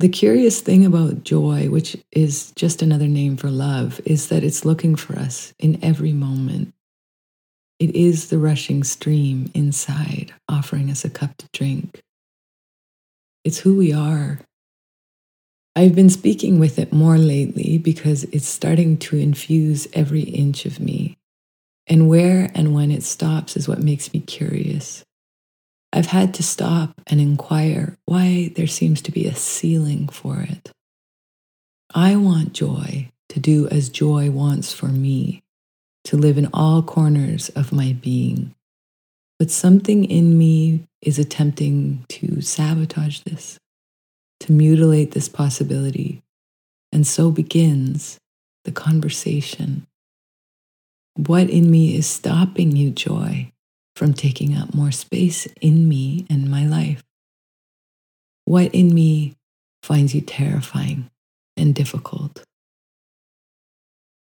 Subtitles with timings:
[0.00, 4.64] The curious thing about joy, which is just another name for love, is that it's
[4.64, 6.72] looking for us in every moment.
[7.78, 12.00] It is the rushing stream inside, offering us a cup to drink.
[13.44, 14.40] It's who we are.
[15.76, 20.80] I've been speaking with it more lately because it's starting to infuse every inch of
[20.80, 21.18] me.
[21.86, 25.04] And where and when it stops is what makes me curious.
[25.92, 30.70] I've had to stop and inquire why there seems to be a ceiling for it.
[31.92, 35.42] I want joy to do as joy wants for me,
[36.04, 38.54] to live in all corners of my being.
[39.38, 43.58] But something in me is attempting to sabotage this,
[44.40, 46.22] to mutilate this possibility.
[46.92, 48.18] And so begins
[48.64, 49.86] the conversation.
[51.16, 53.52] What in me is stopping you, joy?
[54.00, 57.02] From taking up more space in me and my life?
[58.46, 59.34] What in me
[59.82, 61.10] finds you terrifying
[61.54, 62.42] and difficult?